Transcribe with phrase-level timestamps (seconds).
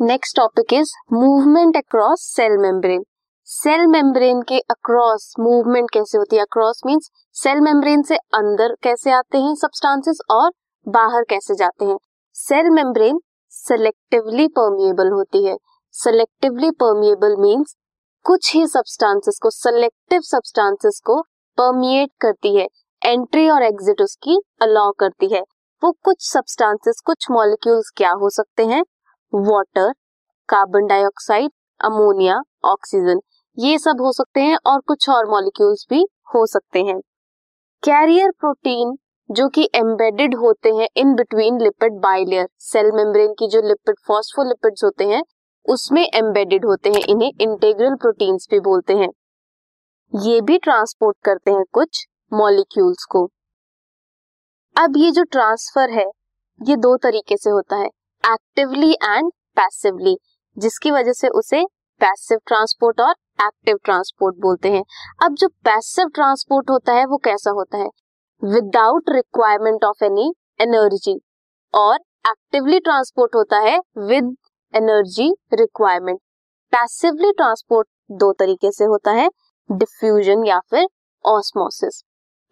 [0.00, 3.04] Next topic is movement across cell membrane
[3.48, 6.42] cell membrane के across movement कैसे होती है?
[6.42, 10.50] अक्रॉस मींस सेल मेम्ब्रेन से अंदर कैसे आते हैं सब्सटेंसेस और
[10.86, 11.96] बाहर कैसे जाते हैं?
[12.36, 13.20] सेल मेम्ब्रेन
[13.50, 15.56] सेलेक्टिवली परमिएबल होती है।
[15.94, 17.74] सेलेक्टिवली परमिएबल मींस
[18.24, 21.20] कुछ ही सब्सटेंसेस को सेलेक्टिव सब्सटेंसेस को
[21.58, 22.66] परमिएट करती है।
[23.02, 25.40] एंट्री और एग्जिट उसकी अलाउ करती है।
[25.82, 28.82] वो कुछ सब्सटेंसेस कुछ मॉलिक्यूल्स क्या हो सकते हैं?
[29.32, 29.92] Water
[30.48, 33.20] carbon dioxide ammonia oxygen
[33.58, 36.98] ये सब हो सकते हैं और कुछ और मॉलिक्यूल्स भी हो सकते हैं।
[37.82, 38.96] कैरियर प्रोटीन
[39.30, 44.84] जो कि एम्बेडेड होते हैं in between lipid bilayer cell membrane की जो लिपिड फॉस्फोलिपिड्स
[44.84, 45.22] होते हैं,
[45.66, 49.08] उसमें एम्बेडेड होते हैं, इन्हें इंटेग्रल प्रोटीन्स भी बोलते हैं।
[50.14, 53.26] ये भी ट्रांसपोर्ट करते हैं कुछ मॉलिक्यूल्स को।
[54.76, 56.06] अब ये जो ट्रांसफ़र है,
[56.60, 57.88] ये दो तरीके से होता है।
[58.26, 60.16] एक्टिवली एंड पैसिवली
[60.56, 61.64] जिसकी वजह से उसे
[62.00, 64.82] पैसिव ट्रांसपोर्ट और एक्टिव ट्रांसपोर्ट बोलते हैं।
[65.22, 67.88] अब जो पैसिव ट्रांसपोर्ट होता है, वो कैसा होता है?
[68.42, 71.20] Without requirement of any energy
[71.74, 71.94] और
[72.28, 74.36] एक्टिवली ट्रांसपोर्ट होता है with
[74.74, 76.20] energy requirement
[76.72, 79.28] passively transport दो तरीके से होता है
[79.70, 80.86] डिफ्यूजन या फिर
[81.24, 82.02] ऑस्मोसिस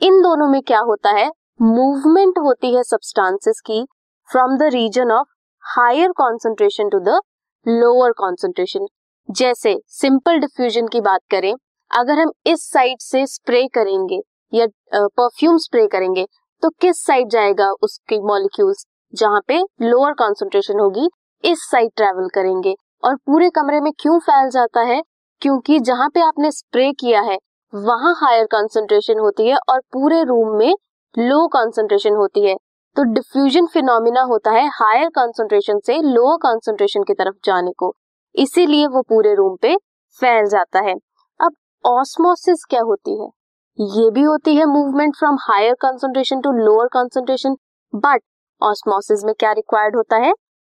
[0.01, 1.31] इन दोनों में क्या होता है?
[1.63, 3.87] मूवमेंट होती है सब्सटेंसेस की
[4.29, 5.34] from the region of
[5.67, 7.21] higher concentration to the
[7.67, 8.87] lower concentration
[9.29, 11.55] जैसे सिंपल डिफ्यूजन की बात करें,
[11.91, 14.19] अगर हम इस साइड से स्प्रे करेंगे
[14.53, 16.27] या परफ्यूम स्प्रे करेंगे
[16.63, 21.09] तो किस साइड जाएगा उसके मॉलिक्यूल्स जहाँ पे लोअर कॉन्सेंट्रेशन होगी,
[21.45, 25.01] इस साइड ट्रेवल करेंगे। और पूरे कमरे में क्यों फैल जाता है?
[25.43, 27.39] क्योंकि जहाँ पे आपने स्प्रे किया है,
[27.73, 30.75] वहाँ हायर कॉन्सेंट्रेशन होती है और पूरे रूम में
[31.15, 32.57] लो कॉन्सेंट्रेशन होती है।
[32.97, 37.93] तो डिफ्यूजन फिनोमिना होता है हायर कॉन्सेंट्रेशन से लोअर कॉन्सेंट्रेशन की तरफ़ जाने को।
[38.35, 39.75] इसीलिए वो पूरे रूम पे
[40.21, 40.95] फैल जाता है।
[41.41, 43.29] अब ऑस्मोसिस क्या होती है?
[43.79, 47.57] ये भी होती है movement from higher concentration to lower concentration
[47.93, 48.23] but
[48.63, 50.33] osmosis में क्या रिक्वायर्ड होता है?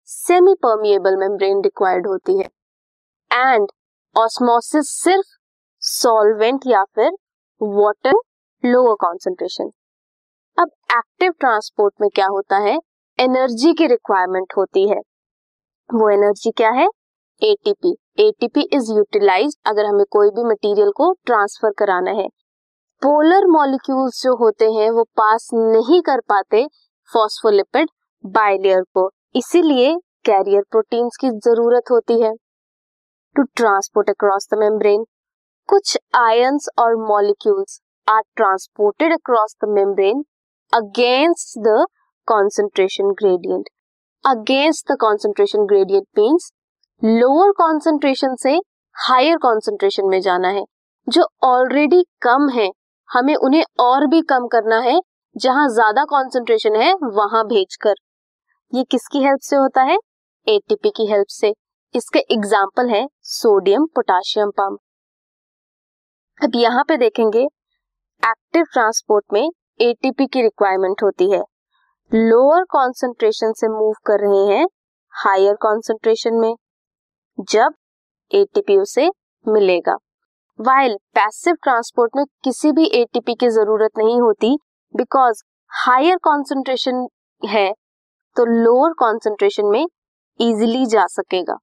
[0.10, 2.50] सेमी परमिएबल मेम्ब्रेन रिक्वायर्ड होती है।
[3.32, 3.68] एंड
[4.16, 5.38] ऑस्मोसिस सिर्फ़
[5.82, 7.12] सॉल्वेंट या फिर
[7.62, 8.22] वाटर
[8.64, 9.72] लोअर कॉन्सेंट्रेशन
[10.58, 12.78] अब एक्टिव ट्रांसपोर्ट में क्या होता है?
[13.20, 14.98] एनर्जी की रिक्वायरमेंट होती है।
[15.90, 16.88] वो एनर्जी क्या है?
[17.42, 22.28] एटीपी एटीपी इज़ यूटिलाइज अगर हमें कोई भी मटेरियल को ट्रांसफ़र कराना है।
[23.02, 26.66] पोलर मॉलिक्यूल्स जो होते हैं, वो पास नहीं कर पाते
[27.10, 27.90] फॉस्फोलिपिड
[28.24, 29.96] बाइलेयर को। इसीलिए
[30.26, 32.34] कैरियर प्रोटीन्स की ज़रूरत होती है।
[33.36, 35.06] To transport across the membrane
[35.70, 40.24] कुछ आयंस और molecules are transported across the membrane
[40.74, 41.86] against the
[42.28, 43.70] concentration gradient
[44.24, 46.52] against the concentration gradient means
[47.02, 48.54] lower concentration से
[48.96, 50.64] हायर कॉन्सेंट्रेशन में जाना है।
[51.08, 52.70] जो ऑलरेडी कम है,
[53.10, 55.00] हमें उन्हें और भी कम करना है,
[55.36, 57.94] जहाँ ज़्यादा कॉन्सेंट्रेशन है, वहाँ भेजकर।
[58.74, 59.98] ये किसकी हेल्प से होता है?
[60.48, 61.54] एटीपी की हेल्प से।
[61.96, 64.80] इसके एग्ज़ाम्पल है सोडियम पोटाशियम पंप
[66.38, 67.42] अब यहाँ पे देखेंगे
[68.24, 69.50] एक्टिव ट्रांसपोर्ट में
[69.82, 71.44] एटीपी की रिक्वायरमेंट होती है।
[72.12, 74.66] लोअर कॉन्सेंट्रेशन से मूव कर रहे हैं
[75.14, 76.56] हायर कॉन्सेंट्रेशन में,
[77.48, 77.74] जब
[78.32, 79.10] एटीपी उसे
[79.46, 79.96] मिलेगा।
[80.60, 84.58] वाइल पैसिव ट्रांसपोर्ट में किसी भी एटीपी की ज़रूरत नहीं होती
[84.94, 87.08] बिकॉज़ हायर कॉन्सेंट्रेशन
[87.42, 87.72] है
[88.36, 89.86] तो लोअर कॉन्सेंट्रेशन में
[90.40, 91.58] इजिली जा सकेगा।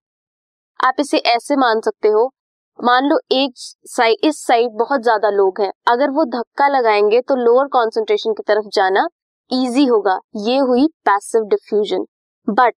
[0.81, 2.31] आप इसे ऐसे मान सकते हो
[2.79, 3.53] मान लो एक
[3.87, 8.43] साइड इस साइड बहुत ज़्यादा लोग हैं। अगर वो धक्का लगाएँगे तो लोअर कॉन्सेंट्रेशन की
[8.49, 9.07] तरफ़ जाना
[9.51, 12.05] इजी होगा। ये हुई पैसिव डिफ्यूजन
[12.49, 12.75] बट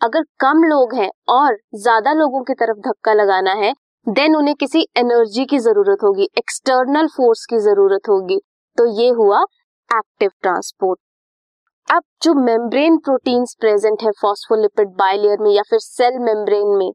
[0.00, 3.72] अगर कम लोग हैं और ज़्यादा लोगों की तरफ़ धक्का लगाना है
[4.06, 8.38] देन उन्हें किसी एनर्जी की ज़रूरत होगी एक्सटर्नल फोर्स की ज़रूरत होगी।
[8.78, 9.42] तो ये हुआ
[9.90, 10.98] एक्टिव ट्रांसपोर्ट
[11.88, 16.90] अब जो मेम्ब्रेन प्रोटीन्स प्रेजेंट है फॉस्फोलिपिड बाइलेयर में या फिर सेल मेम्ब्रेन में,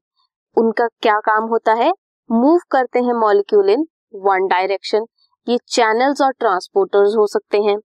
[0.57, 1.91] उनका क्या काम होता है?
[2.31, 3.85] मूव करते हैं मॉलिक्यूल इन
[4.15, 5.05] वन डायरेक्शन
[5.47, 7.77] ये चैनल्स और ट्रांसपोर्टर्स हो सकते हैं.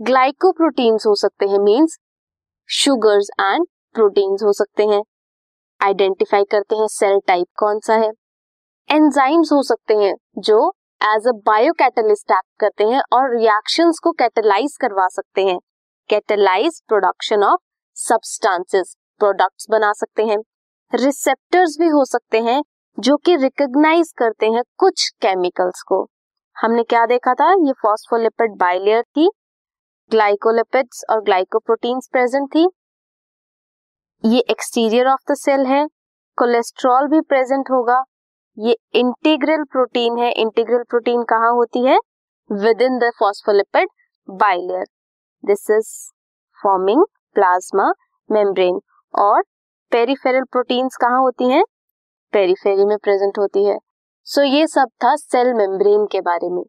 [0.00, 1.98] ग्लाइकोप्रोटीन्स हो सकते हैं मींस
[2.68, 5.02] शुगर्स एंड प्रोटीन्स हो सकते हैं.
[5.80, 8.10] आइडेंटिफाई करते हैं सेल टाइप कौन सा है.
[8.88, 10.72] एंजाइम्स हो सकते हैं जो
[11.02, 15.58] as a bio catalyst act करते हैं और रिएक्शंस को कैटलाइज करवा सकते हैं.
[16.10, 17.60] Catalyse production of
[17.96, 20.38] substances products बना सकते हैं.
[20.92, 22.62] रिसेप्टर्स भी हो सकते हैं
[22.98, 26.06] जो कि रिकॉग्नाइज करते हैं कुछ केमिकल्स को।
[26.56, 27.50] हमने क्या देखा था?
[27.66, 29.28] ये फॉस्फोलिपिड बाइलेयर थी
[30.10, 32.66] ग्लाइकोलिपिड्स और ग्लाइकोप्रोटीन्स प्रेजेंट थी।
[34.24, 35.86] ये एक्सटीरियर ऑफ़ द सेल है
[36.38, 38.02] कोलेस्ट्रॉल भी प्रेजेंट होगा।
[38.56, 41.98] ये इंटीग्रल प्रोटीन है इंटीग्रल प्रोटीन कहाँ होती है?
[42.82, 43.88] Within the phospholipid
[44.28, 44.84] bilayer
[45.44, 45.96] this is
[46.58, 47.04] forming
[47.36, 47.90] plasma
[48.30, 48.80] membrane
[49.14, 49.42] और
[49.92, 51.64] पेरिफेरल प्रोटीन्स कहाँ होती हैं?
[52.32, 53.78] पेरीफेरी में प्रेजेंट होती है।
[54.24, 56.62] सो ये सब था सेल मेम्ब्रेन के बारे में।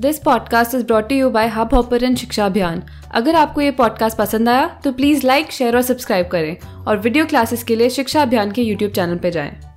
[0.00, 2.82] This podcast is brought you by Hubhopper Shiksha Abhiyan
[3.14, 7.26] अगर आपको ये पॉडकास्ट पसंद आया तो प्लीज़ लाइक शेयर और सब्सक्राइब करें। और वीडियो
[7.26, 9.69] क्लासेस के लिए शिक्षा अभियान के यूट्यूब चैनल पर जाएँ।